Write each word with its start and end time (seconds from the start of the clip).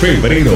febrero. 0.00 0.52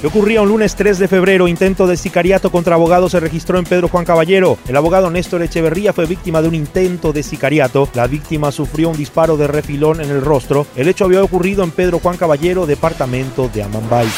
¿Qué 0.00 0.08
ocurría 0.08 0.42
un 0.42 0.48
lunes 0.48 0.74
3 0.74 0.98
de 0.98 1.06
febrero? 1.06 1.46
Intento 1.46 1.86
de 1.86 1.96
sicariato 1.96 2.50
contra 2.50 2.74
abogado 2.74 3.08
se 3.08 3.20
registró 3.20 3.58
en 3.58 3.64
Pedro 3.64 3.88
Juan 3.88 4.04
Caballero. 4.04 4.58
El 4.66 4.76
abogado 4.76 5.08
Néstor 5.08 5.42
Echeverría 5.42 5.92
fue 5.92 6.06
víctima 6.06 6.42
de 6.42 6.48
un 6.48 6.54
intento 6.56 7.12
de 7.12 7.22
sicariato. 7.22 7.88
La 7.94 8.08
víctima 8.08 8.50
sufrió 8.50 8.90
un 8.90 8.96
disparo 8.96 9.36
de 9.36 9.46
refilón 9.46 10.00
en 10.00 10.10
el 10.10 10.20
rostro. 10.20 10.66
El 10.74 10.88
hecho 10.88 11.04
había 11.04 11.22
ocurrido 11.22 11.62
en 11.62 11.70
Pedro 11.70 12.00
Juan 12.00 12.16
Caballero, 12.16 12.66
departamento 12.66 13.48
de 13.48 13.62
Amambay. 13.62 14.08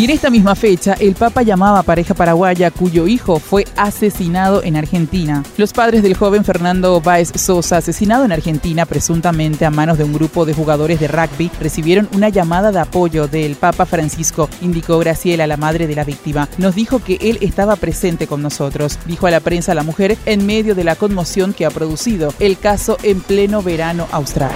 Y 0.00 0.04
en 0.04 0.10
esta 0.12 0.30
misma 0.30 0.54
fecha, 0.54 0.94
el 0.94 1.14
Papa 1.14 1.42
llamaba 1.42 1.80
a 1.80 1.82
pareja 1.82 2.14
paraguaya 2.14 2.70
cuyo 2.70 3.06
hijo 3.06 3.38
fue 3.38 3.66
asesinado 3.76 4.62
en 4.62 4.76
Argentina. 4.76 5.42
Los 5.58 5.74
padres 5.74 6.02
del 6.02 6.16
joven 6.16 6.42
Fernando 6.42 7.02
Báez 7.02 7.30
Sosa, 7.34 7.76
asesinado 7.76 8.24
en 8.24 8.32
Argentina 8.32 8.86
presuntamente 8.86 9.66
a 9.66 9.70
manos 9.70 9.98
de 9.98 10.04
un 10.04 10.14
grupo 10.14 10.46
de 10.46 10.54
jugadores 10.54 11.00
de 11.00 11.08
rugby, 11.08 11.50
recibieron 11.60 12.08
una 12.14 12.30
llamada 12.30 12.72
de 12.72 12.78
apoyo 12.78 13.28
del 13.28 13.56
Papa 13.56 13.84
Francisco, 13.84 14.48
indicó 14.62 14.98
Graciela, 15.00 15.46
la 15.46 15.58
madre 15.58 15.86
de 15.86 15.96
la 15.96 16.04
víctima. 16.04 16.48
Nos 16.56 16.74
dijo 16.74 17.00
que 17.00 17.18
él 17.20 17.36
estaba 17.42 17.76
presente 17.76 18.26
con 18.26 18.40
nosotros, 18.40 18.98
dijo 19.04 19.26
a 19.26 19.30
la 19.30 19.40
prensa 19.40 19.74
la 19.74 19.82
mujer 19.82 20.16
en 20.24 20.46
medio 20.46 20.74
de 20.74 20.84
la 20.84 20.96
conmoción 20.96 21.52
que 21.52 21.66
ha 21.66 21.70
producido 21.70 22.32
el 22.40 22.56
caso 22.58 22.96
en 23.02 23.20
pleno 23.20 23.60
verano 23.60 24.08
austral. 24.12 24.52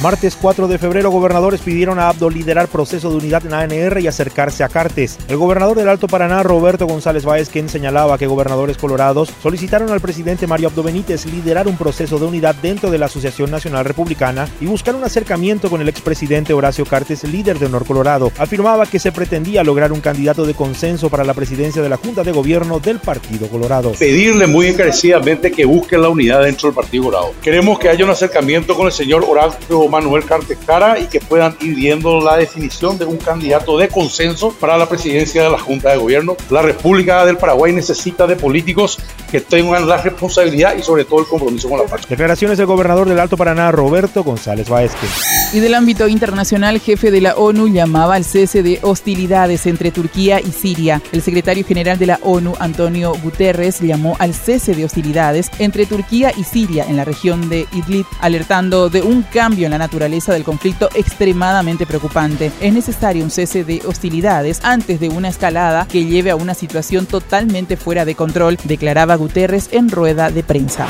Martes 0.00 0.36
4 0.40 0.66
de 0.66 0.78
febrero, 0.78 1.10
gobernadores 1.10 1.60
pidieron 1.60 1.98
a 1.98 2.08
Abdo 2.08 2.28
liderar 2.28 2.66
proceso 2.66 3.10
de 3.10 3.16
unidad 3.18 3.46
en 3.46 3.54
ANR 3.54 4.00
y 4.00 4.08
acercarse 4.08 4.64
a 4.64 4.68
Cartes. 4.68 5.18
El 5.28 5.36
gobernador 5.36 5.76
del 5.76 5.88
Alto 5.88 6.08
Paraná, 6.08 6.42
Roberto 6.42 6.86
González 6.86 7.24
Báez, 7.24 7.48
quien 7.48 7.68
señalaba 7.68 8.18
que 8.18 8.26
gobernadores 8.26 8.76
colorados 8.76 9.32
solicitaron 9.42 9.90
al 9.90 10.00
presidente 10.00 10.48
Mario 10.48 10.68
Abdo 10.68 10.82
Benítez 10.82 11.26
liderar 11.26 11.68
un 11.68 11.76
proceso 11.76 12.18
de 12.18 12.26
unidad 12.26 12.56
dentro 12.56 12.90
de 12.90 12.98
la 12.98 13.06
Asociación 13.06 13.50
Nacional 13.50 13.84
Republicana 13.84 14.48
y 14.60 14.66
buscar 14.66 14.94
un 14.96 15.04
acercamiento 15.04 15.70
con 15.70 15.80
el 15.80 15.88
expresidente 15.88 16.52
Horacio 16.52 16.84
Cartes, 16.84 17.22
líder 17.24 17.60
de 17.60 17.66
Honor 17.66 17.86
Colorado. 17.86 18.32
Afirmaba 18.38 18.86
que 18.86 18.98
se 18.98 19.12
pretendía 19.12 19.62
lograr 19.62 19.92
un 19.92 20.00
candidato 20.00 20.46
de 20.46 20.54
consenso 20.54 21.10
para 21.10 21.24
la 21.24 21.34
presidencia 21.34 21.80
de 21.80 21.88
la 21.88 21.96
Junta 21.96 22.24
de 22.24 22.32
Gobierno 22.32 22.80
del 22.80 22.98
Partido 22.98 23.46
Colorado. 23.48 23.92
Pedirle 23.92 24.46
muy 24.48 24.66
encarecidamente 24.66 25.52
que 25.52 25.64
busquen 25.64 26.02
la 26.02 26.08
unidad 26.08 26.42
dentro 26.42 26.68
del 26.68 26.74
Partido 26.74 27.04
Colorado. 27.04 27.34
Queremos 27.40 27.78
que 27.78 27.88
haya 27.88 28.04
un 28.04 28.10
acercamiento 28.10 28.74
con 28.74 28.86
el 28.86 28.92
señor 28.92 29.24
Horacio 29.28 29.81
Manuel 29.88 30.24
Cartes 30.24 30.58
Cara 30.66 30.98
y 30.98 31.06
que 31.06 31.20
puedan 31.20 31.56
ir 31.60 31.74
viendo 31.74 32.20
la 32.20 32.36
definición 32.36 32.98
de 32.98 33.04
un 33.04 33.16
candidato 33.16 33.78
de 33.78 33.88
consenso 33.88 34.52
para 34.52 34.76
la 34.76 34.88
presidencia 34.88 35.42
de 35.42 35.50
la 35.50 35.58
Junta 35.58 35.90
de 35.90 35.96
Gobierno. 35.96 36.36
La 36.50 36.62
República 36.62 37.24
del 37.24 37.36
Paraguay 37.36 37.72
necesita 37.72 38.26
de 38.26 38.36
políticos 38.36 38.98
que 39.30 39.40
tengan 39.40 39.88
la 39.88 39.96
responsabilidad 39.98 40.76
y 40.76 40.82
sobre 40.82 41.04
todo 41.04 41.20
el 41.20 41.26
compromiso 41.26 41.68
con 41.68 41.78
la 41.78 41.84
patria. 41.84 42.06
Declaraciones 42.08 42.58
del 42.58 42.66
gobernador 42.66 43.08
del 43.08 43.18
Alto 43.18 43.36
Paraná, 43.36 43.72
Roberto 43.72 44.22
González 44.22 44.68
Baezque. 44.68 45.06
Y 45.54 45.60
del 45.60 45.74
ámbito 45.74 46.08
internacional, 46.08 46.80
jefe 46.80 47.10
de 47.10 47.20
la 47.20 47.34
ONU 47.34 47.68
llamaba 47.68 48.14
al 48.14 48.24
cese 48.24 48.62
de 48.62 48.78
hostilidades 48.80 49.66
entre 49.66 49.90
Turquía 49.90 50.40
y 50.40 50.50
Siria. 50.50 51.02
El 51.12 51.20
secretario 51.20 51.62
general 51.62 51.98
de 51.98 52.06
la 52.06 52.18
ONU, 52.22 52.54
Antonio 52.58 53.12
Guterres, 53.22 53.80
llamó 53.80 54.16
al 54.18 54.32
cese 54.32 54.74
de 54.74 54.86
hostilidades 54.86 55.50
entre 55.58 55.84
Turquía 55.84 56.32
y 56.34 56.44
Siria 56.44 56.86
en 56.88 56.96
la 56.96 57.04
región 57.04 57.50
de 57.50 57.66
Idlib, 57.74 58.06
alertando 58.22 58.88
de 58.88 59.02
un 59.02 59.24
cambio 59.24 59.66
en 59.66 59.72
la 59.72 59.78
naturaleza 59.78 60.32
del 60.32 60.42
conflicto 60.42 60.88
extremadamente 60.94 61.84
preocupante. 61.84 62.50
Es 62.62 62.72
necesario 62.72 63.22
un 63.22 63.30
cese 63.30 63.62
de 63.62 63.82
hostilidades 63.84 64.60
antes 64.64 65.00
de 65.00 65.10
una 65.10 65.28
escalada 65.28 65.86
que 65.86 66.06
lleve 66.06 66.30
a 66.30 66.36
una 66.36 66.54
situación 66.54 67.04
totalmente 67.04 67.76
fuera 67.76 68.06
de 68.06 68.14
control, 68.14 68.56
declaraba 68.64 69.16
Guterres 69.16 69.68
en 69.72 69.90
rueda 69.90 70.30
de 70.30 70.44
prensa. 70.44 70.88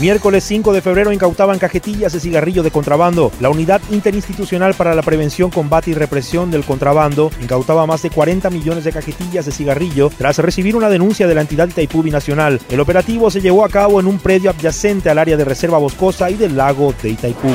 Miércoles 0.00 0.44
5 0.44 0.72
de 0.72 0.80
febrero 0.80 1.12
incautaban 1.12 1.58
cajetillas 1.58 2.12
de 2.12 2.20
cigarrillo 2.20 2.62
de 2.62 2.70
contrabando. 2.70 3.32
La 3.40 3.50
Unidad 3.50 3.80
Interinstitucional 3.90 4.74
para 4.74 4.94
la 4.94 5.02
Prevención, 5.02 5.50
Combate 5.50 5.90
y 5.90 5.94
Represión 5.94 6.52
del 6.52 6.64
Contrabando 6.64 7.32
incautaba 7.42 7.84
más 7.84 8.02
de 8.02 8.10
40 8.10 8.48
millones 8.50 8.84
de 8.84 8.92
cajetillas 8.92 9.46
de 9.46 9.52
cigarrillo 9.52 10.10
tras 10.16 10.38
recibir 10.38 10.76
una 10.76 10.88
denuncia 10.88 11.26
de 11.26 11.34
la 11.34 11.40
entidad 11.40 11.68
Itaipú 11.68 12.04
Binacional. 12.04 12.60
El 12.70 12.78
operativo 12.78 13.28
se 13.28 13.40
llevó 13.40 13.64
a 13.64 13.68
cabo 13.68 13.98
en 13.98 14.06
un 14.06 14.20
predio 14.20 14.50
adyacente 14.50 15.10
al 15.10 15.18
área 15.18 15.36
de 15.36 15.44
reserva 15.44 15.78
boscosa 15.78 16.30
y 16.30 16.34
del 16.34 16.56
lago 16.56 16.94
de 17.02 17.10
Itaipú. 17.10 17.48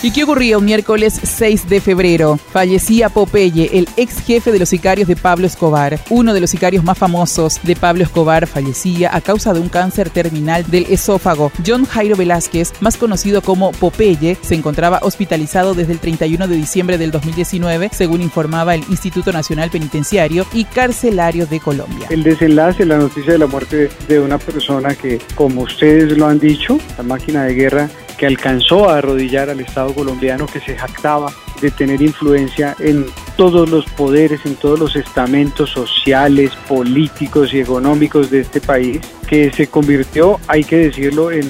¿Y 0.00 0.12
qué 0.12 0.22
ocurría 0.22 0.58
un 0.58 0.64
miércoles 0.64 1.20
6 1.20 1.68
de 1.68 1.80
febrero? 1.80 2.36
Fallecía 2.52 3.08
Popeye, 3.08 3.68
el 3.76 3.88
ex 3.96 4.20
jefe 4.20 4.52
de 4.52 4.60
los 4.60 4.68
sicarios 4.68 5.08
de 5.08 5.16
Pablo 5.16 5.44
Escobar. 5.44 5.98
Uno 6.08 6.32
de 6.32 6.40
los 6.40 6.50
sicarios 6.50 6.84
más 6.84 6.96
famosos 6.96 7.58
de 7.64 7.74
Pablo 7.74 8.04
Escobar 8.04 8.46
fallecía 8.46 9.12
a 9.12 9.20
causa 9.20 9.52
de 9.52 9.58
un 9.58 9.68
cáncer 9.68 10.08
terminal 10.08 10.64
del 10.70 10.86
esófago. 10.88 11.50
John 11.66 11.84
Jairo 11.84 12.14
Velázquez, 12.14 12.74
más 12.80 12.96
conocido 12.96 13.42
como 13.42 13.72
Popeye, 13.72 14.36
se 14.40 14.54
encontraba 14.54 15.00
hospitalizado 15.02 15.74
desde 15.74 15.94
el 15.94 15.98
31 15.98 16.46
de 16.46 16.54
diciembre 16.54 16.96
del 16.96 17.10
2019, 17.10 17.90
según 17.92 18.22
informaba 18.22 18.76
el 18.76 18.84
Instituto 18.88 19.32
Nacional 19.32 19.68
Penitenciario 19.68 20.46
y 20.52 20.62
Carcelario 20.62 21.46
de 21.46 21.58
Colombia. 21.58 22.06
El 22.10 22.22
desenlace, 22.22 22.86
la 22.86 22.98
noticia 22.98 23.32
de 23.32 23.38
la 23.38 23.48
muerte 23.48 23.90
de 24.06 24.20
una 24.20 24.38
persona 24.38 24.94
que, 24.94 25.18
como 25.34 25.62
ustedes 25.62 26.16
lo 26.16 26.28
han 26.28 26.38
dicho, 26.38 26.78
la 26.96 27.02
máquina 27.02 27.42
de 27.42 27.54
guerra 27.54 27.90
que 28.18 28.26
alcanzó 28.26 28.90
a 28.90 28.98
arrodillar 28.98 29.48
al 29.48 29.60
Estado 29.60 29.94
colombiano 29.94 30.46
que 30.46 30.60
se 30.60 30.76
jactaba 30.76 31.32
de 31.62 31.70
tener 31.70 32.02
influencia 32.02 32.76
en 32.78 33.06
todos 33.36 33.68
los 33.68 33.84
poderes, 33.86 34.40
en 34.44 34.56
todos 34.56 34.78
los 34.78 34.96
estamentos 34.96 35.70
sociales, 35.70 36.52
políticos 36.68 37.54
y 37.54 37.60
económicos 37.60 38.30
de 38.30 38.40
este 38.40 38.60
país, 38.60 39.00
que 39.28 39.52
se 39.52 39.68
convirtió, 39.68 40.40
hay 40.48 40.64
que 40.64 40.76
decirlo, 40.76 41.30
en, 41.30 41.48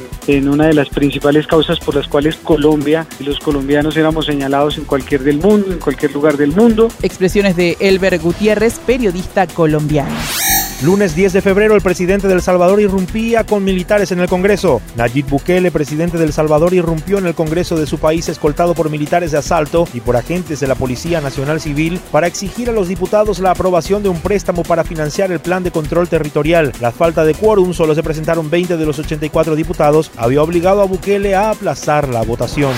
una 0.48 0.66
de 0.66 0.74
las 0.74 0.90
principales 0.90 1.46
causas 1.46 1.78
por 1.80 1.94
las 1.94 2.06
cuales 2.06 2.36
Colombia 2.36 3.06
y 3.18 3.24
los 3.24 3.38
colombianos 3.38 3.96
éramos 3.96 4.26
señalados 4.26 4.76
en 4.76 4.84
cualquier 4.84 5.22
del 5.22 5.38
mundo, 5.38 5.72
en 5.72 5.78
cualquier 5.78 6.12
lugar 6.12 6.36
del 6.36 6.52
mundo. 6.52 6.88
Expresiones 7.02 7.56
de 7.56 7.76
Elber 7.80 8.18
Gutiérrez, 8.18 8.78
periodista 8.80 9.46
colombiano. 9.46 10.14
Lunes 10.80 11.16
10 11.16 11.32
de 11.32 11.42
febrero, 11.42 11.74
el 11.74 11.80
presidente 11.80 12.28
del 12.28 12.40
Salvador 12.40 12.80
irrumpía 12.80 13.44
con 13.44 13.64
militares 13.64 14.12
en 14.12 14.20
el 14.20 14.28
Congreso. 14.28 14.80
Nayib 14.94 15.26
Bukele, 15.26 15.72
presidente 15.72 16.18
del 16.18 16.32
Salvador, 16.32 16.72
irrumpió 16.72 17.18
en 17.18 17.26
el 17.26 17.34
Congreso 17.34 17.76
de 17.76 17.84
su 17.84 17.98
país 17.98 18.28
escoltado 18.28 18.76
por 18.76 18.88
militares 18.88 19.32
de 19.32 19.38
asalto 19.38 19.88
y 19.92 19.98
por 19.98 20.14
agentes 20.14 20.60
de 20.60 20.68
la 20.68 20.76
Policía 20.76 21.20
Nacional 21.20 21.60
Civil 21.60 22.00
para 22.12 22.28
exigir 22.28 22.70
a 22.70 22.72
los 22.72 22.86
diputados 22.86 23.40
la 23.40 23.50
aprobación 23.50 24.04
de 24.04 24.08
un 24.08 24.20
préstamo 24.20 24.62
para 24.62 24.84
financiar 24.84 25.32
el 25.32 25.40
plan 25.40 25.64
de 25.64 25.72
control 25.72 26.06
territorial. 26.08 26.72
La 26.80 26.92
falta 26.92 27.24
de 27.24 27.34
quórum, 27.34 27.74
solo 27.74 27.96
se 27.96 28.04
presentaron 28.04 28.48
20 28.48 28.76
de 28.76 28.86
los 28.86 29.00
84 29.00 29.56
diputados, 29.56 30.12
había 30.16 30.44
obligado 30.44 30.80
a 30.80 30.84
Bukele 30.84 31.34
a 31.34 31.50
aplazar 31.50 32.08
la 32.08 32.22
votación. 32.22 32.72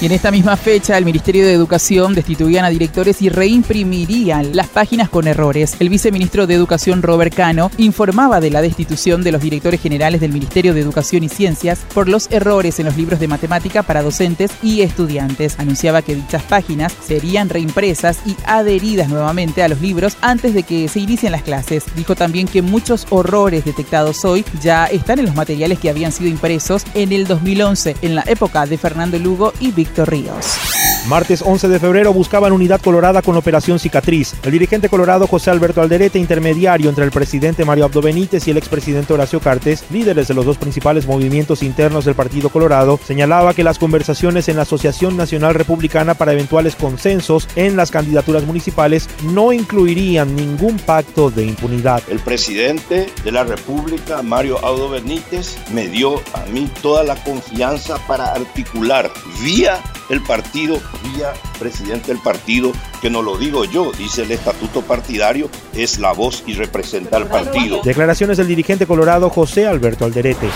Y 0.00 0.06
en 0.06 0.12
esta 0.12 0.30
misma 0.30 0.56
fecha, 0.56 0.96
el 0.96 1.04
Ministerio 1.04 1.44
de 1.44 1.52
Educación 1.52 2.14
destituían 2.14 2.64
a 2.64 2.70
directores 2.70 3.20
y 3.20 3.28
reimprimirían 3.28 4.56
las 4.56 4.68
páginas 4.68 5.10
con 5.10 5.28
errores. 5.28 5.76
El 5.78 5.90
viceministro 5.90 6.46
de 6.46 6.54
Educación, 6.54 7.02
Robert 7.02 7.34
Cano, 7.34 7.70
informaba 7.76 8.40
de 8.40 8.48
la 8.48 8.62
destitución 8.62 9.22
de 9.22 9.30
los 9.30 9.42
directores 9.42 9.78
generales 9.78 10.22
del 10.22 10.32
Ministerio 10.32 10.72
de 10.72 10.80
Educación 10.80 11.22
y 11.22 11.28
Ciencias 11.28 11.80
por 11.92 12.08
los 12.08 12.30
errores 12.30 12.80
en 12.80 12.86
los 12.86 12.96
libros 12.96 13.20
de 13.20 13.28
matemática 13.28 13.82
para 13.82 14.02
docentes 14.02 14.52
y 14.62 14.80
estudiantes. 14.80 15.58
Anunciaba 15.58 16.00
que 16.00 16.14
dichas 16.14 16.44
páginas 16.44 16.94
serían 17.06 17.50
reimpresas 17.50 18.20
y 18.24 18.36
adheridas 18.46 19.10
nuevamente 19.10 19.62
a 19.62 19.68
los 19.68 19.82
libros 19.82 20.16
antes 20.22 20.54
de 20.54 20.62
que 20.62 20.88
se 20.88 21.00
inicien 21.00 21.32
las 21.32 21.42
clases. 21.42 21.84
Dijo 21.94 22.14
también 22.14 22.48
que 22.48 22.62
muchos 22.62 23.06
horrores 23.10 23.66
detectados 23.66 24.24
hoy 24.24 24.46
ya 24.62 24.86
están 24.86 25.18
en 25.18 25.26
los 25.26 25.34
materiales 25.34 25.78
que 25.78 25.90
habían 25.90 26.10
sido 26.10 26.30
impresos 26.30 26.84
en 26.94 27.12
el 27.12 27.26
2011, 27.26 27.96
en 28.00 28.14
la 28.14 28.24
época 28.26 28.64
de 28.64 28.78
Fernando 28.78 29.18
Lugo 29.18 29.52
y 29.60 29.72
Víctor 29.72 29.89
Ríos. 29.96 30.46
Martes 31.08 31.42
11 31.44 31.68
de 31.68 31.80
febrero 31.80 32.12
buscaban 32.12 32.52
unidad 32.52 32.80
colorada 32.80 33.22
con 33.22 33.34
operación 33.36 33.78
cicatriz. 33.78 34.34
El 34.44 34.52
dirigente 34.52 34.88
colorado 34.88 35.26
José 35.26 35.50
Alberto 35.50 35.80
Alderete, 35.80 36.18
intermediario 36.18 36.90
entre 36.90 37.04
el 37.04 37.10
presidente 37.10 37.64
Mario 37.64 37.86
Abdo 37.86 38.02
Benítez 38.02 38.46
y 38.46 38.50
el 38.50 38.58
expresidente 38.58 39.14
Horacio 39.14 39.40
Cartes, 39.40 39.84
líderes 39.90 40.28
de 40.28 40.34
los 40.34 40.44
dos 40.44 40.58
principales 40.58 41.06
movimientos 41.06 41.62
internos 41.62 42.04
del 42.04 42.14
Partido 42.14 42.50
Colorado, 42.50 43.00
señalaba 43.02 43.54
que 43.54 43.64
las 43.64 43.78
conversaciones 43.78 44.48
en 44.48 44.56
la 44.56 44.62
Asociación 44.62 45.16
Nacional 45.16 45.54
Republicana 45.54 46.14
para 46.14 46.32
eventuales 46.32 46.76
consensos 46.76 47.48
en 47.56 47.76
las 47.76 47.90
candidaturas 47.90 48.44
municipales 48.44 49.08
no 49.22 49.52
incluirían 49.52 50.36
ningún 50.36 50.78
pacto 50.78 51.30
de 51.30 51.46
impunidad. 51.46 52.02
El 52.08 52.20
presidente 52.20 53.10
de 53.24 53.32
la 53.32 53.44
República, 53.44 54.22
Mario 54.22 54.64
Abdo 54.64 54.90
Benítez, 54.90 55.56
me 55.72 55.88
dio 55.88 56.16
a 56.34 56.44
mí 56.52 56.70
toda 56.82 57.02
la 57.04 57.16
confianza 57.24 57.98
para 58.06 58.32
articular 58.32 59.10
vía 59.42 59.80
el 60.10 60.20
partido, 60.22 60.78
vía 61.14 61.32
presidente 61.58 62.08
del 62.08 62.20
partido, 62.20 62.72
que 63.00 63.08
no 63.08 63.22
lo 63.22 63.38
digo 63.38 63.64
yo, 63.64 63.92
dice 63.92 64.22
el 64.22 64.32
estatuto 64.32 64.82
partidario, 64.82 65.48
es 65.74 65.98
la 65.98 66.12
voz 66.12 66.42
y 66.46 66.54
representa 66.54 67.16
al 67.16 67.28
partido. 67.28 67.80
Declaraciones 67.82 68.36
del 68.36 68.48
dirigente 68.48 68.86
colorado 68.86 69.30
José 69.30 69.66
Alberto 69.66 70.04
Alderete. 70.04 70.48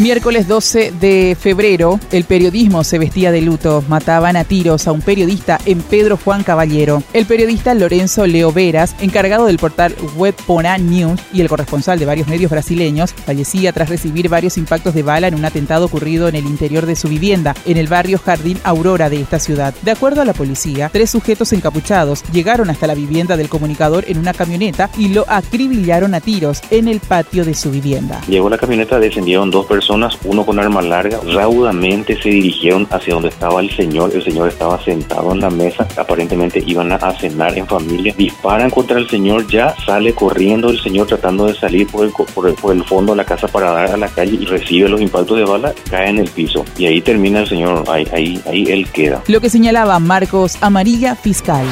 Miércoles 0.00 0.48
12 0.48 0.92
de 0.98 1.36
febrero, 1.38 2.00
el 2.10 2.24
periodismo 2.24 2.84
se 2.84 2.98
vestía 2.98 3.32
de 3.32 3.42
luto. 3.42 3.84
Mataban 3.86 4.34
a 4.34 4.44
tiros 4.44 4.88
a 4.88 4.92
un 4.92 5.02
periodista 5.02 5.58
en 5.66 5.82
Pedro 5.82 6.16
Juan 6.16 6.42
Caballero. 6.42 7.02
El 7.12 7.26
periodista 7.26 7.74
Lorenzo 7.74 8.26
Leo 8.26 8.50
Veras, 8.50 8.96
encargado 9.00 9.44
del 9.44 9.58
portal 9.58 9.94
web 10.16 10.34
Pona 10.46 10.78
News 10.78 11.20
y 11.34 11.42
el 11.42 11.50
corresponsal 11.50 11.98
de 11.98 12.06
varios 12.06 12.28
medios 12.28 12.50
brasileños, 12.50 13.12
fallecía 13.12 13.74
tras 13.74 13.90
recibir 13.90 14.30
varios 14.30 14.56
impactos 14.56 14.94
de 14.94 15.02
bala 15.02 15.28
en 15.28 15.34
un 15.34 15.44
atentado 15.44 15.84
ocurrido 15.84 16.28
en 16.28 16.36
el 16.36 16.46
interior 16.46 16.86
de 16.86 16.96
su 16.96 17.08
vivienda, 17.08 17.54
en 17.66 17.76
el 17.76 17.86
barrio 17.86 18.18
Jardín 18.18 18.58
Aurora 18.64 19.10
de 19.10 19.20
esta 19.20 19.38
ciudad. 19.38 19.74
De 19.82 19.90
acuerdo 19.90 20.22
a 20.22 20.24
la 20.24 20.32
policía, 20.32 20.88
tres 20.90 21.10
sujetos 21.10 21.52
encapuchados 21.52 22.24
llegaron 22.32 22.70
hasta 22.70 22.86
la 22.86 22.94
vivienda 22.94 23.36
del 23.36 23.50
comunicador 23.50 24.06
en 24.08 24.16
una 24.16 24.32
camioneta 24.32 24.88
y 24.96 25.08
lo 25.08 25.26
acribillaron 25.28 26.14
a 26.14 26.22
tiros 26.22 26.62
en 26.70 26.88
el 26.88 27.00
patio 27.00 27.44
de 27.44 27.52
su 27.52 27.70
vivienda. 27.70 28.22
Llegó 28.28 28.48
la 28.48 28.56
camioneta, 28.56 28.98
descendieron 28.98 29.50
dos 29.50 29.66
personas 29.66 29.89
uno 30.24 30.46
con 30.46 30.58
arma 30.58 30.82
larga, 30.82 31.20
raudamente 31.32 32.20
se 32.20 32.28
dirigieron 32.28 32.86
hacia 32.90 33.14
donde 33.14 33.28
estaba 33.28 33.60
el 33.60 33.70
señor. 33.70 34.10
El 34.14 34.22
señor 34.22 34.48
estaba 34.48 34.82
sentado 34.82 35.32
en 35.32 35.40
la 35.40 35.50
mesa, 35.50 35.86
aparentemente 35.96 36.62
iban 36.66 36.92
a 36.92 36.98
cenar 37.18 37.56
en 37.58 37.66
familia. 37.66 38.14
Disparan 38.16 38.70
contra 38.70 38.98
el 38.98 39.08
señor, 39.08 39.46
ya 39.48 39.74
sale 39.84 40.14
corriendo 40.14 40.70
el 40.70 40.80
señor 40.80 41.06
tratando 41.06 41.46
de 41.46 41.54
salir 41.54 41.86
por 41.86 42.04
el, 42.04 42.12
por 42.12 42.72
el, 42.72 42.84
fondo 42.84 43.12
de 43.12 43.16
la 43.16 43.24
casa 43.24 43.48
para 43.48 43.72
dar 43.72 43.90
a 43.90 43.96
la 43.96 44.08
calle 44.08 44.36
y 44.40 44.44
recibe 44.44 44.88
los 44.88 45.00
impactos 45.00 45.38
de 45.38 45.44
bala, 45.44 45.74
cae 45.90 46.10
en 46.10 46.18
el 46.18 46.28
piso. 46.28 46.64
Y 46.76 46.86
ahí 46.86 47.00
termina 47.00 47.40
el 47.40 47.48
señor, 47.48 47.84
ahí, 47.88 48.06
ahí, 48.12 48.40
ahí 48.46 48.64
él 48.68 48.88
queda. 48.90 49.22
Lo 49.26 49.40
que 49.40 49.50
señalaba 49.50 49.98
Marcos 49.98 50.56
Amarilla, 50.60 51.14
fiscal. 51.16 51.66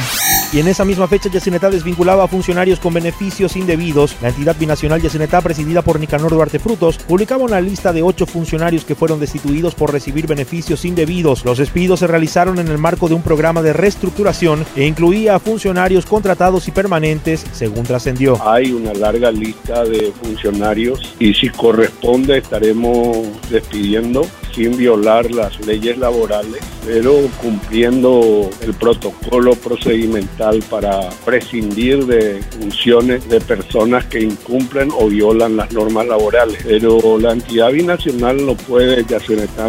Y 0.51 0.61
en 0.61 0.69
esa 0.69 0.87
misma 0.87 1.07
fecha, 1.07 1.29
Yacinetá 1.29 1.69
desvinculaba 1.69 2.25
a 2.25 2.29
funcionarios 2.29 2.81
con 2.81 2.95
beneficios 2.95 3.55
indebidos. 3.55 4.17
La 4.23 4.29
entidad 4.29 4.57
binacional 4.59 5.03
Yacinetá, 5.03 5.43
presidida 5.43 5.83
por 5.83 6.01
Nicanor 6.01 6.33
Duarte 6.33 6.59
Frutos, 6.59 6.97
publicaba 6.97 7.45
una 7.45 7.61
lista 7.61 7.93
de 7.93 8.01
ocho 8.01 8.25
funcionarios 8.25 8.87
que 8.87 8.95
fueron 8.95 9.21
destituidos 9.21 9.75
por 9.75 9.93
recibir 9.93 10.27
beneficios 10.27 10.87
indebidos. 10.87 11.45
Los 11.45 11.59
despidos 11.59 12.01
se 12.01 12.07
realizaron 12.07 12.59
en 12.59 12.69
el 12.69 12.79
marco 12.79 13.09
de 13.09 13.15
un 13.15 13.23
programa 13.23 13.61
de 13.61 13.75
reestructuración 13.75 14.65
e 14.75 14.87
incluía 14.87 15.35
a 15.35 15.39
funcionarios 15.39 16.07
contratados 16.07 16.67
y 16.67 16.71
permanentes, 16.71 17.45
según 17.53 17.85
trascendió. 17.85 18.41
Hay 18.49 18.73
una 18.73 18.95
larga 18.95 19.31
lista 19.31 19.85
de 19.85 20.13
funcionarios 20.23 21.15
y 21.19 21.35
si 21.35 21.51
corresponde 21.51 22.39
estaremos 22.39 23.19
despidiendo 23.51 24.27
sin 24.53 24.77
violar 24.77 25.31
las 25.31 25.59
leyes 25.67 25.99
laborales, 25.99 26.63
pero 26.85 27.15
cumpliendo 27.41 28.51
el 28.61 28.75
protocolo 28.75 29.55
procedimental 29.55 30.63
para 30.71 31.11
prescindir 31.25 32.07
de 32.07 32.41
funciones 32.59 33.29
de 33.29 33.41
personas 33.41 34.05
que 34.07 34.21
incumplen 34.21 34.91
o 34.99 35.09
violan 35.09 35.57
las 35.57 35.73
normas 35.73 36.07
laborales. 36.07 36.59
Pero 36.65 37.19
la 37.19 37.33
entidad 37.33 37.73
binacional 37.73 38.45
no 38.45 38.55
puede, 38.55 39.05
ya 39.05 39.19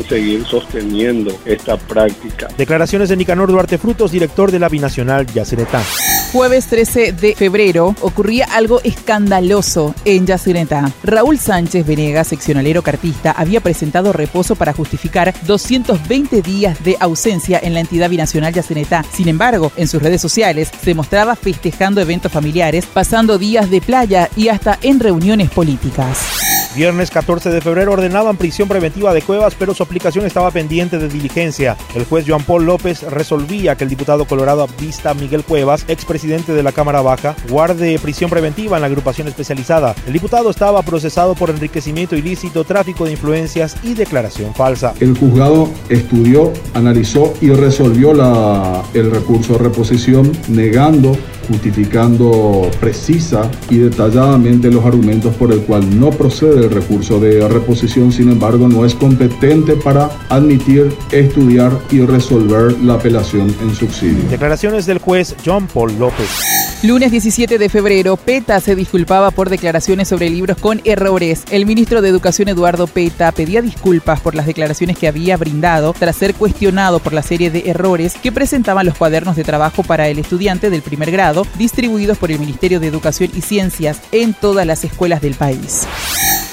seguir 0.07 0.45
sosteniendo 0.45 1.31
esta 1.45 1.77
práctica. 1.77 2.47
Declaraciones 2.57 3.09
de 3.09 3.17
Nicanor 3.17 3.51
Duarte 3.51 3.77
Frutos, 3.77 4.11
director 4.11 4.51
de 4.51 4.59
la 4.59 4.69
binacional 4.69 5.25
Yacinetá. 5.27 5.81
Jueves 6.31 6.67
13 6.67 7.13
de 7.13 7.33
febrero 7.33 7.95
ocurría 8.01 8.45
algo 8.45 8.81
escandaloso 8.83 9.95
en 10.05 10.27
Yacinetá. 10.27 10.91
Raúl 11.03 11.39
Sánchez 11.39 11.87
Venegas, 11.87 12.27
seccionalero 12.27 12.83
cartista, 12.83 13.31
había 13.31 13.61
presentado 13.61 14.13
reposo 14.13 14.55
para 14.55 14.73
justificar 14.73 15.33
220 15.47 16.43
días 16.43 16.83
de 16.83 16.97
ausencia 16.99 17.59
en 17.63 17.73
la 17.73 17.79
entidad 17.79 18.11
binacional 18.11 18.53
Yacinetá. 18.53 19.03
Sin 19.11 19.27
embargo, 19.27 19.71
en 19.75 19.87
sus 19.87 20.03
redes 20.03 20.21
sociales 20.21 20.69
se 20.83 20.93
mostraba 20.93 21.35
festejando 21.35 21.99
eventos 21.99 22.31
familiares, 22.31 22.85
pasando 22.85 23.39
días 23.39 23.71
de 23.71 23.81
playa 23.81 24.29
y 24.35 24.49
hasta 24.49 24.77
en 24.83 24.99
reuniones 24.99 25.49
políticas. 25.49 26.38
Viernes 26.75 27.09
14 27.09 27.49
de 27.49 27.61
febrero 27.61 27.93
ordenaban 27.93 28.37
prisión 28.37 28.67
preventiva 28.67 29.11
de 29.11 29.23
Cuevas, 29.23 29.55
pero 29.57 29.73
su 29.73 29.81
aplicación 29.81 30.25
estaba 30.25 30.51
pendiente 30.51 30.99
de 30.99 31.09
diligencia. 31.09 31.75
El 31.95 32.05
juez 32.05 32.25
Joan 32.27 32.43
Paul 32.43 32.65
López 32.65 33.01
resolvía 33.01 33.75
que 33.75 33.85
el 33.85 33.89
diputado 33.89 34.25
colorado 34.25 34.67
Vista 34.79 35.15
Miguel 35.15 35.43
Cuevas, 35.43 35.85
expresidente 35.87 36.53
de 36.53 36.61
la 36.61 36.71
Cámara 36.71 37.01
Baja, 37.01 37.35
guarde 37.49 37.97
prisión 37.99 38.29
preventiva 38.29 38.77
en 38.77 38.81
la 38.81 38.87
agrupación 38.87 39.27
especializada. 39.27 39.95
El 40.05 40.13
diputado 40.13 40.51
estaba 40.51 40.83
procesado 40.83 41.33
por 41.33 41.49
enriquecimiento 41.49 42.15
ilícito, 42.15 42.63
tráfico 42.63 43.05
de 43.05 43.13
influencias 43.13 43.75
y 43.83 43.95
declaración 43.95 44.53
falsa. 44.53 44.93
El 44.99 45.17
juzgado 45.17 45.69
estudió, 45.89 46.53
analizó 46.75 47.33
y 47.41 47.49
resolvió 47.49 48.13
la, 48.13 48.83
el 48.93 49.09
recurso 49.09 49.53
de 49.53 49.59
reposición 49.59 50.31
negando 50.47 51.17
justificando 51.49 52.69
precisa 52.79 53.49
y 53.69 53.79
detalladamente 53.79 54.71
los 54.71 54.85
argumentos 54.85 55.35
por 55.35 55.51
el 55.51 55.61
cual 55.61 55.99
no 55.99 56.11
procede 56.11 56.65
el 56.65 56.71
recurso 56.71 57.19
de 57.19 57.45
reposición, 57.47 58.11
sin 58.11 58.29
embargo 58.31 58.69
no 58.69 58.85
es 58.85 58.93
competente 58.93 59.75
para 59.75 60.09
admitir, 60.29 60.93
estudiar 61.11 61.71
y 61.91 62.01
resolver 62.01 62.79
la 62.81 62.93
apelación 62.93 63.53
en 63.61 63.75
subsidio. 63.75 64.29
Declaraciones 64.29 64.85
del 64.85 64.99
juez 64.99 65.35
John 65.43 65.67
Paul 65.67 65.97
López. 65.99 66.58
Lunes 66.81 67.11
17 67.11 67.57
de 67.57 67.67
febrero, 67.67 68.15
PETA 68.15 68.61
se 68.61 68.73
disculpaba 68.73 69.31
por 69.31 69.49
declaraciones 69.49 70.07
sobre 70.07 70.29
libros 70.29 70.57
con 70.57 70.79
errores. 70.85 71.43
El 71.51 71.65
ministro 71.65 72.01
de 72.01 72.07
Educación 72.07 72.47
Eduardo 72.47 72.87
Peta 72.87 73.33
pedía 73.33 73.61
disculpas 73.61 74.21
por 74.21 74.33
las 74.33 74.45
declaraciones 74.45 74.97
que 74.97 75.09
había 75.09 75.35
brindado 75.35 75.91
tras 75.91 76.15
ser 76.15 76.35
cuestionado 76.35 76.99
por 76.99 77.11
la 77.11 77.21
serie 77.21 77.51
de 77.51 77.69
errores 77.69 78.15
que 78.15 78.31
presentaban 78.31 78.85
los 78.85 78.97
cuadernos 78.97 79.35
de 79.35 79.43
trabajo 79.43 79.83
para 79.83 80.07
el 80.07 80.19
estudiante 80.19 80.69
del 80.69 80.81
primer 80.81 81.11
grado 81.11 81.45
distribuidos 81.57 82.17
por 82.17 82.31
el 82.31 82.39
Ministerio 82.39 82.79
de 82.79 82.87
Educación 82.87 83.29
y 83.35 83.41
Ciencias 83.41 83.99
en 84.13 84.33
todas 84.33 84.65
las 84.65 84.85
escuelas 84.85 85.19
del 85.21 85.33
país. 85.33 85.85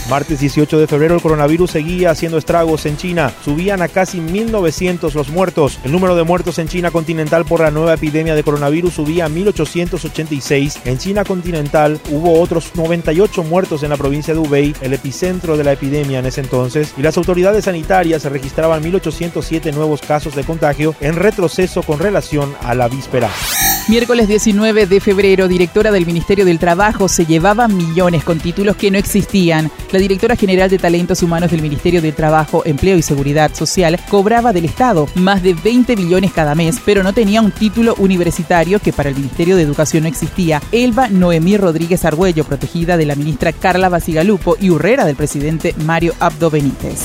Martes 0.08 0.38
18 0.38 0.78
de 0.78 0.86
febrero 0.86 1.16
el 1.16 1.20
coronavirus 1.20 1.72
seguía 1.72 2.10
haciendo 2.10 2.38
estragos 2.38 2.86
en 2.86 2.96
China. 2.96 3.32
Subían 3.44 3.82
a 3.82 3.88
casi 3.88 4.20
1.900 4.20 5.12
los 5.14 5.30
muertos. 5.30 5.80
El 5.82 5.90
número 5.90 6.14
de 6.14 6.22
muertos 6.22 6.60
en 6.60 6.68
China 6.68 6.92
continental 6.92 7.44
por 7.44 7.60
la 7.60 7.72
nueva 7.72 7.94
epidemia 7.94 8.36
de 8.36 8.44
coronavirus 8.44 8.94
subía 8.94 9.26
a 9.26 9.28
1.886. 9.28 10.80
En 10.84 10.98
China 10.98 11.24
continental 11.24 12.00
hubo 12.10 12.40
otros 12.40 12.70
98 12.76 13.42
muertos 13.42 13.82
en 13.82 13.90
la 13.90 13.96
provincia 13.96 14.32
de 14.32 14.40
Hubei, 14.40 14.74
el 14.80 14.92
epicentro 14.92 15.56
de 15.56 15.64
la 15.64 15.72
epidemia 15.72 16.20
en 16.20 16.26
ese 16.26 16.40
entonces, 16.40 16.94
y 16.96 17.02
las 17.02 17.16
autoridades 17.16 17.64
sanitarias 17.64 18.24
registraban 18.24 18.84
1.807 18.84 19.74
nuevos 19.74 20.02
casos 20.02 20.36
de 20.36 20.44
contagio 20.44 20.94
en 21.00 21.16
retroceso 21.16 21.82
con 21.82 21.98
relación 21.98 22.54
a 22.62 22.74
la 22.74 22.86
víspera. 22.86 23.28
Miércoles 23.88 24.26
19 24.26 24.86
de 24.86 24.98
febrero, 24.98 25.46
directora 25.46 25.92
del 25.92 26.06
Ministerio 26.06 26.44
del 26.44 26.58
Trabajo 26.58 27.06
se 27.06 27.24
llevaba 27.24 27.68
millones 27.68 28.24
con 28.24 28.40
títulos 28.40 28.74
que 28.74 28.90
no 28.90 28.98
existían. 28.98 29.70
La 29.92 30.00
directora 30.00 30.34
general 30.34 30.68
de 30.68 30.78
Talentos 30.78 31.22
Humanos 31.22 31.52
del 31.52 31.62
Ministerio 31.62 32.02
del 32.02 32.12
Trabajo, 32.12 32.62
Empleo 32.64 32.96
y 32.98 33.02
Seguridad 33.02 33.54
Social 33.54 33.96
cobraba 34.08 34.52
del 34.52 34.64
Estado 34.64 35.06
más 35.14 35.40
de 35.44 35.54
20 35.54 35.94
billones 35.94 36.32
cada 36.32 36.56
mes, 36.56 36.80
pero 36.84 37.04
no 37.04 37.12
tenía 37.12 37.40
un 37.40 37.52
título 37.52 37.94
universitario 37.98 38.80
que 38.80 38.92
para 38.92 39.10
el 39.10 39.14
Ministerio 39.14 39.54
de 39.54 39.62
Educación 39.62 40.02
no 40.02 40.08
existía. 40.08 40.60
Elba 40.72 41.08
Noemí 41.08 41.56
Rodríguez 41.56 42.04
Argüello, 42.04 42.42
protegida 42.42 42.96
de 42.96 43.06
la 43.06 43.14
ministra 43.14 43.52
Carla 43.52 43.88
Basigalupo 43.88 44.56
y 44.60 44.70
Urrera 44.70 45.04
del 45.04 45.14
presidente 45.14 45.76
Mario 45.84 46.12
Abdo 46.18 46.50
Benítez. 46.50 47.02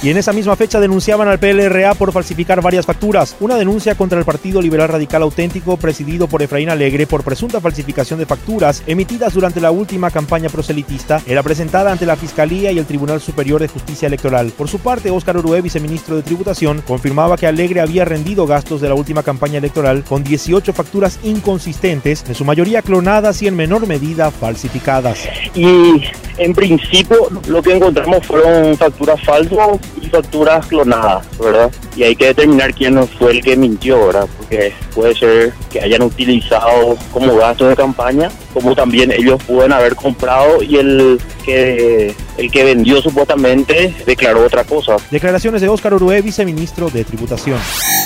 Y 0.00 0.10
en 0.10 0.16
esa 0.16 0.32
misma 0.32 0.54
fecha 0.54 0.78
denunciaban 0.78 1.26
al 1.26 1.40
PLRA 1.40 1.92
por 1.94 2.12
falsificar 2.12 2.62
varias 2.62 2.86
facturas. 2.86 3.34
Una 3.40 3.56
denuncia 3.56 3.96
contra 3.96 4.16
el 4.16 4.24
Partido 4.24 4.62
Liberal 4.62 4.88
Radical 4.88 5.22
Auténtico, 5.22 5.76
presidido 5.76 6.28
por 6.28 6.40
Efraín 6.40 6.70
Alegre, 6.70 7.08
por 7.08 7.24
presunta 7.24 7.60
falsificación 7.60 8.20
de 8.20 8.26
facturas 8.26 8.84
emitidas 8.86 9.34
durante 9.34 9.60
la 9.60 9.72
última 9.72 10.12
campaña 10.12 10.50
proselitista, 10.50 11.20
era 11.26 11.42
presentada 11.42 11.90
ante 11.90 12.06
la 12.06 12.14
Fiscalía 12.14 12.70
y 12.70 12.78
el 12.78 12.86
Tribunal 12.86 13.20
Superior 13.20 13.60
de 13.60 13.66
Justicia 13.66 14.06
Electoral. 14.06 14.52
Por 14.56 14.68
su 14.68 14.78
parte, 14.78 15.10
Óscar 15.10 15.36
Urué, 15.36 15.62
viceministro 15.62 16.14
de 16.14 16.22
Tributación, 16.22 16.80
confirmaba 16.86 17.36
que 17.36 17.48
Alegre 17.48 17.80
había 17.80 18.04
rendido 18.04 18.46
gastos 18.46 18.80
de 18.80 18.88
la 18.88 18.94
última 18.94 19.24
campaña 19.24 19.58
electoral 19.58 20.04
con 20.04 20.22
18 20.22 20.72
facturas 20.74 21.18
inconsistentes, 21.24 22.24
en 22.28 22.36
su 22.36 22.44
mayoría 22.44 22.82
clonadas 22.82 23.42
y 23.42 23.48
en 23.48 23.56
menor 23.56 23.88
medida 23.88 24.30
falsificadas. 24.30 25.28
Y 25.56 26.04
en 26.36 26.54
principio 26.54 27.28
lo 27.48 27.60
que 27.60 27.74
encontramos 27.74 28.24
fueron 28.24 28.76
facturas 28.76 29.20
falsas 29.24 29.80
facturas 30.10 30.66
clonadas, 30.66 31.26
¿verdad? 31.38 31.70
Y 31.96 32.02
hay 32.02 32.16
que 32.16 32.26
determinar 32.26 32.74
quién 32.74 33.06
fue 33.06 33.32
el 33.32 33.42
que 33.42 33.56
mintió, 33.56 34.06
¿verdad? 34.06 34.28
Porque 34.38 34.72
puede 34.94 35.14
ser 35.14 35.52
que 35.70 35.80
hayan 35.80 36.02
utilizado 36.02 36.96
como 37.12 37.36
gastos 37.36 37.70
de 37.70 37.76
campaña, 37.76 38.30
como 38.54 38.74
también 38.74 39.12
ellos 39.12 39.42
pueden 39.44 39.72
haber 39.72 39.94
comprado 39.94 40.62
y 40.62 40.76
el 40.76 41.20
que 41.44 42.14
el 42.36 42.50
que 42.50 42.64
vendió 42.64 43.00
supuestamente 43.02 43.94
declaró 44.06 44.44
otra 44.44 44.64
cosa. 44.64 44.96
Declaraciones 45.10 45.60
de 45.60 45.68
Óscar 45.68 45.94
Urué, 45.94 46.22
viceministro 46.22 46.88
de 46.88 47.04
Tributación. 47.04 47.58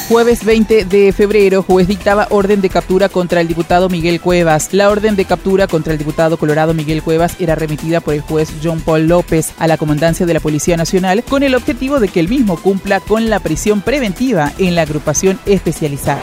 Jueves 0.09 0.45
20 0.45 0.85
de 0.85 1.13
febrero, 1.13 1.63
juez 1.63 1.87
dictaba 1.87 2.27
orden 2.31 2.61
de 2.61 2.69
captura 2.69 3.09
contra 3.09 3.41
el 3.41 3.49
diputado 3.49 3.89
Miguel 3.89 4.21
Cuevas. 4.21 4.75
La 4.75 4.91
orden 4.91 5.17
de 5.17 5.25
captura 5.25 5.67
contra 5.67 5.93
el 5.93 5.99
diputado 5.99 6.37
colorado 6.37 6.75
Miguel 6.75 7.03
Cuevas 7.03 7.37
era 7.39 7.55
remitida 7.55 8.01
por 8.01 8.15
el 8.15 8.21
juez 8.21 8.53
John 8.63 8.81
Paul 8.81 9.07
López 9.07 9.53
a 9.59 9.67
la 9.67 9.79
comandancia 9.79 10.27
de 10.27 10.35
la 10.35 10.41
Policía 10.41 10.77
Nacional 10.77 11.23
con 11.25 11.43
el 11.43 11.55
objetivo 11.55 12.01
de 12.01 12.09
que 12.09 12.21
el 12.21 12.29
mismo 12.29 12.57
cumpla 12.61 13.01
con 13.01 13.31
la 13.31 13.41
prisión 13.41 13.81
preventiva 13.81 14.53
en 14.59 14.75
la 14.75 14.83
agrupación 14.83 15.39
especializada. 15.47 16.23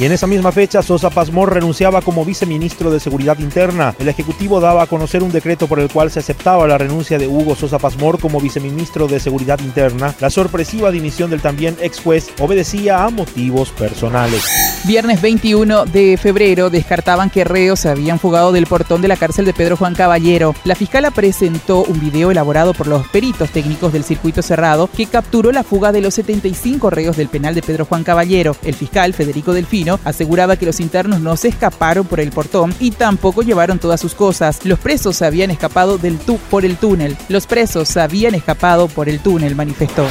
Y 0.00 0.04
en 0.04 0.12
esa 0.12 0.28
misma 0.28 0.52
fecha, 0.52 0.80
Sosa 0.80 1.10
Pasmor 1.10 1.52
renunciaba 1.52 2.02
como 2.02 2.24
viceministro 2.24 2.92
de 2.92 3.00
Seguridad 3.00 3.36
Interna. 3.40 3.96
El 3.98 4.06
Ejecutivo 4.06 4.60
daba 4.60 4.84
a 4.84 4.86
conocer 4.86 5.24
un 5.24 5.32
decreto 5.32 5.66
por 5.66 5.80
el 5.80 5.88
cual 5.88 6.12
se 6.12 6.20
aceptaba 6.20 6.68
la 6.68 6.78
renuncia 6.78 7.18
de 7.18 7.26
Hugo 7.26 7.56
Sosa 7.56 7.80
Pasmor 7.80 8.20
como 8.20 8.40
viceministro 8.40 9.08
de 9.08 9.18
Seguridad 9.18 9.58
Interna. 9.58 10.14
La 10.20 10.30
sorpresiva 10.30 10.92
dimisión 10.92 11.30
del 11.30 11.40
también 11.40 11.76
ex 11.80 11.98
juez 11.98 12.28
obedecía 12.38 13.02
a 13.02 13.10
motivos 13.10 13.70
personales. 13.70 14.44
Viernes 14.84 15.20
21 15.20 15.86
de 15.86 16.16
febrero 16.16 16.70
descartaban 16.70 17.28
que 17.28 17.42
reos 17.42 17.80
se 17.80 17.88
habían 17.88 18.20
fugado 18.20 18.52
del 18.52 18.68
portón 18.68 19.02
de 19.02 19.08
la 19.08 19.16
cárcel 19.16 19.46
de 19.46 19.52
Pedro 19.52 19.76
Juan 19.76 19.96
Caballero. 19.96 20.54
La 20.62 20.76
fiscala 20.76 21.10
presentó 21.10 21.82
un 21.82 21.98
video 21.98 22.30
elaborado 22.30 22.72
por 22.72 22.86
los 22.86 23.08
peritos 23.08 23.50
técnicos 23.50 23.92
del 23.92 24.04
circuito 24.04 24.42
cerrado 24.42 24.88
que 24.96 25.06
capturó 25.06 25.50
la 25.50 25.64
fuga 25.64 25.90
de 25.90 26.02
los 26.02 26.14
75 26.14 26.88
reos 26.88 27.16
del 27.16 27.28
penal 27.28 27.56
de 27.56 27.62
Pedro 27.62 27.84
Juan 27.84 28.04
Caballero. 28.04 28.54
El 28.62 28.74
fiscal 28.74 29.12
Federico 29.12 29.52
Delfino 29.52 29.87
aseguraba 30.04 30.56
que 30.56 30.66
los 30.66 30.80
internos 30.80 31.20
no 31.20 31.36
se 31.36 31.48
escaparon 31.48 32.06
por 32.06 32.20
el 32.20 32.30
portón 32.30 32.74
y 32.80 32.90
tampoco 32.90 33.42
llevaron 33.42 33.78
todas 33.78 34.00
sus 34.00 34.14
cosas. 34.14 34.64
Los 34.64 34.78
presos 34.78 35.22
habían 35.22 35.50
escapado 35.50 35.98
del 35.98 36.18
tu 36.18 36.38
por 36.38 36.64
el 36.64 36.76
túnel. 36.76 37.16
Los 37.28 37.46
presos 37.46 37.96
habían 37.96 38.34
escapado 38.34 38.88
por 38.88 39.08
el 39.08 39.20
túnel, 39.20 39.54
manifestó 39.54 40.06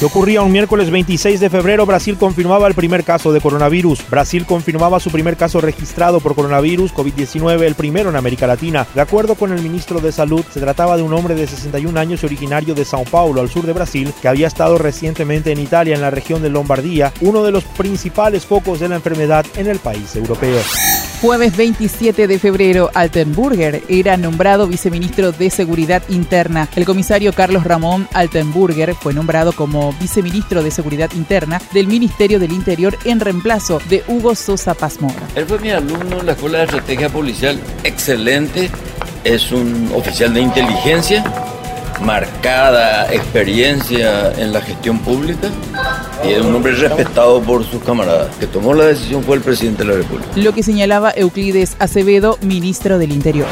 que 0.00 0.06
ocurría 0.06 0.40
un 0.40 0.50
miércoles 0.50 0.90
26 0.90 1.40
de 1.40 1.50
febrero, 1.50 1.84
Brasil 1.84 2.16
confirmaba 2.16 2.66
el 2.66 2.72
primer 2.72 3.04
caso 3.04 3.34
de 3.34 3.40
coronavirus. 3.42 4.08
Brasil 4.08 4.46
confirmaba 4.46 4.98
su 4.98 5.10
primer 5.10 5.36
caso 5.36 5.60
registrado 5.60 6.20
por 6.20 6.34
coronavirus 6.34 6.94
COVID-19, 6.94 7.64
el 7.64 7.74
primero 7.74 8.08
en 8.08 8.16
América 8.16 8.46
Latina. 8.46 8.86
De 8.94 9.02
acuerdo 9.02 9.34
con 9.34 9.52
el 9.52 9.60
ministro 9.60 10.00
de 10.00 10.10
Salud, 10.10 10.42
se 10.50 10.58
trataba 10.58 10.96
de 10.96 11.02
un 11.02 11.12
hombre 11.12 11.34
de 11.34 11.46
61 11.46 12.00
años 12.00 12.22
y 12.22 12.26
originario 12.26 12.74
de 12.74 12.86
Sao 12.86 13.04
Paulo, 13.04 13.42
al 13.42 13.50
sur 13.50 13.66
de 13.66 13.74
Brasil, 13.74 14.10
que 14.22 14.28
había 14.28 14.46
estado 14.46 14.78
recientemente 14.78 15.52
en 15.52 15.60
Italia, 15.60 15.94
en 15.94 16.00
la 16.00 16.10
región 16.10 16.40
de 16.40 16.48
Lombardía, 16.48 17.12
uno 17.20 17.42
de 17.42 17.50
los 17.50 17.64
principales 17.64 18.46
focos 18.46 18.80
de 18.80 18.88
la 18.88 18.96
enfermedad 18.96 19.44
en 19.56 19.66
el 19.66 19.80
país 19.80 20.16
europeo. 20.16 20.62
Jueves 21.20 21.54
27 21.54 22.26
de 22.26 22.38
febrero, 22.38 22.90
Altenburger 22.94 23.82
era 23.90 24.16
nombrado 24.16 24.66
viceministro 24.66 25.32
de 25.32 25.50
Seguridad 25.50 26.02
Interna. 26.08 26.66
El 26.74 26.86
comisario 26.86 27.34
Carlos 27.34 27.64
Ramón 27.64 28.08
Altenburger 28.14 28.94
fue 28.94 29.12
nombrado 29.12 29.52
como 29.52 29.92
viceministro 30.00 30.62
de 30.62 30.70
Seguridad 30.70 31.10
Interna 31.14 31.60
del 31.74 31.88
Ministerio 31.88 32.38
del 32.38 32.52
Interior 32.52 32.96
en 33.04 33.20
reemplazo 33.20 33.82
de 33.90 34.02
Hugo 34.08 34.34
Sosa 34.34 34.72
Pasmora. 34.72 35.28
Él 35.34 35.44
fue 35.44 35.58
mi 35.58 35.68
alumno 35.68 36.20
en 36.20 36.26
la 36.26 36.32
Escuela 36.32 36.58
de 36.58 36.64
Estrategia 36.64 37.10
Policial, 37.10 37.60
excelente, 37.84 38.70
es 39.22 39.52
un 39.52 39.90
oficial 39.94 40.32
de 40.32 40.40
inteligencia 40.40 41.22
marcada 42.02 43.12
experiencia 43.12 44.32
en 44.32 44.52
la 44.52 44.60
gestión 44.60 44.98
pública 45.00 45.48
y 46.24 46.32
es 46.32 46.42
un 46.42 46.54
hombre 46.54 46.72
respetado 46.72 47.40
por 47.42 47.64
sus 47.64 47.82
camaradas. 47.82 48.34
Que 48.36 48.46
tomó 48.46 48.74
la 48.74 48.86
decisión 48.86 49.22
fue 49.22 49.36
el 49.36 49.42
presidente 49.42 49.84
de 49.84 49.90
la 49.90 49.96
República. 49.96 50.28
Lo 50.36 50.52
que 50.52 50.62
señalaba 50.62 51.12
Euclides 51.14 51.76
Acevedo, 51.78 52.38
ministro 52.42 52.98
del 52.98 53.12
Interior. 53.12 53.48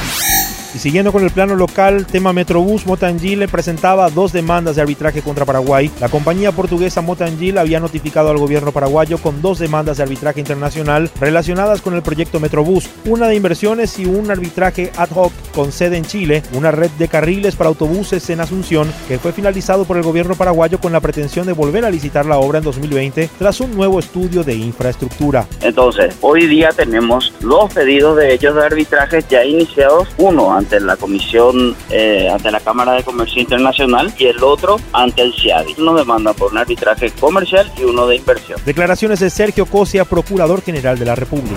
Siguiendo 0.78 1.10
con 1.10 1.24
el 1.24 1.32
plano 1.32 1.56
local, 1.56 2.06
tema 2.06 2.32
Metrobús, 2.32 2.86
Motangil 2.86 3.48
presentaba 3.48 4.10
dos 4.10 4.32
demandas 4.32 4.76
de 4.76 4.82
arbitraje 4.82 5.22
contra 5.22 5.44
Paraguay. 5.44 5.90
La 6.00 6.08
compañía 6.08 6.52
portuguesa 6.52 7.00
Motangil 7.00 7.58
había 7.58 7.80
notificado 7.80 8.30
al 8.30 8.38
gobierno 8.38 8.70
paraguayo 8.70 9.18
con 9.18 9.42
dos 9.42 9.58
demandas 9.58 9.96
de 9.96 10.04
arbitraje 10.04 10.38
internacional 10.38 11.10
relacionadas 11.20 11.82
con 11.82 11.94
el 11.94 12.02
proyecto 12.02 12.38
Metrobús, 12.38 12.88
una 13.06 13.26
de 13.26 13.34
inversiones 13.34 13.98
y 13.98 14.06
un 14.06 14.30
arbitraje 14.30 14.92
ad 14.96 15.08
hoc 15.16 15.32
con 15.52 15.72
sede 15.72 15.96
en 15.96 16.04
Chile, 16.04 16.44
una 16.52 16.70
red 16.70 16.90
de 16.92 17.08
carriles 17.08 17.56
para 17.56 17.68
autobuses 17.68 18.30
en 18.30 18.40
Asunción 18.40 18.88
que 19.08 19.18
fue 19.18 19.32
finalizado 19.32 19.84
por 19.84 19.96
el 19.96 20.04
gobierno 20.04 20.36
paraguayo 20.36 20.78
con 20.78 20.92
la 20.92 21.00
pretensión 21.00 21.44
de 21.44 21.54
volver 21.54 21.84
a 21.84 21.90
licitar 21.90 22.24
la 22.24 22.38
obra 22.38 22.58
en 22.58 22.64
2020 22.64 23.30
tras 23.36 23.60
un 23.60 23.74
nuevo 23.74 23.98
estudio 23.98 24.44
de 24.44 24.54
infraestructura. 24.54 25.48
Entonces, 25.60 26.14
hoy 26.20 26.46
día 26.46 26.70
tenemos 26.70 27.34
dos 27.40 27.74
pedidos 27.74 28.16
de 28.16 28.32
ellos 28.32 28.54
de 28.54 28.62
arbitraje 28.62 29.24
ya 29.28 29.44
iniciados, 29.44 30.06
uno 30.18 30.52
ante 30.68 30.80
la 30.80 30.96
Comisión, 30.96 31.74
eh, 31.88 32.28
ante 32.30 32.50
la 32.50 32.60
Cámara 32.60 32.92
de 32.92 33.02
Comercio 33.02 33.40
Internacional 33.40 34.12
y 34.18 34.26
el 34.26 34.42
otro 34.42 34.76
ante 34.92 35.22
el 35.22 35.32
CIADI. 35.32 35.76
Uno 35.78 35.94
demanda 35.94 36.34
por 36.34 36.52
un 36.52 36.58
arbitraje 36.58 37.10
comercial 37.12 37.72
y 37.78 37.84
uno 37.84 38.06
de 38.06 38.16
inversión. 38.16 38.60
Declaraciones 38.66 39.20
de 39.20 39.30
Sergio 39.30 39.64
Cosia, 39.64 40.04
Procurador 40.04 40.60
General 40.62 40.98
de 40.98 41.06
la 41.06 41.14
República. 41.14 41.56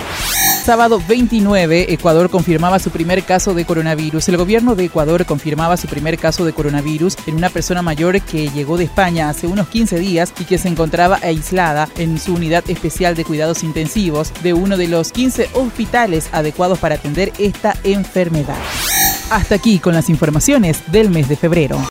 Sábado 0.64 1.02
29, 1.08 1.92
Ecuador 1.92 2.30
confirmaba 2.30 2.78
su 2.78 2.90
primer 2.90 3.24
caso 3.24 3.52
de 3.52 3.64
coronavirus. 3.64 4.28
El 4.28 4.36
gobierno 4.36 4.76
de 4.76 4.84
Ecuador 4.84 5.26
confirmaba 5.26 5.76
su 5.76 5.88
primer 5.88 6.18
caso 6.18 6.44
de 6.44 6.52
coronavirus 6.52 7.16
en 7.26 7.34
una 7.34 7.50
persona 7.50 7.82
mayor 7.82 8.20
que 8.20 8.48
llegó 8.48 8.76
de 8.76 8.84
España 8.84 9.28
hace 9.28 9.48
unos 9.48 9.66
15 9.66 9.98
días 9.98 10.32
y 10.38 10.44
que 10.44 10.58
se 10.58 10.68
encontraba 10.68 11.18
aislada 11.20 11.88
en 11.98 12.16
su 12.16 12.34
unidad 12.34 12.62
especial 12.68 13.16
de 13.16 13.24
cuidados 13.24 13.64
intensivos 13.64 14.32
de 14.44 14.52
uno 14.52 14.76
de 14.76 14.86
los 14.86 15.10
15 15.10 15.50
hospitales 15.54 16.28
adecuados 16.30 16.78
para 16.78 16.94
atender 16.94 17.32
esta 17.38 17.74
enfermedad. 17.82 18.56
Hasta 19.32 19.54
aquí 19.54 19.78
con 19.78 19.94
las 19.94 20.10
informaciones 20.10 20.92
del 20.92 21.08
mes 21.08 21.26
de 21.26 21.36
febrero. 21.36 21.78